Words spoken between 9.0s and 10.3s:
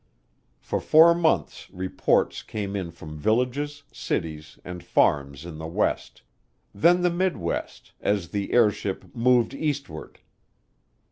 "moved eastward."